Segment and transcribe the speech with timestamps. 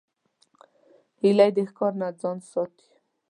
[1.21, 2.89] هیلۍ د ښکار نه ځان ساتي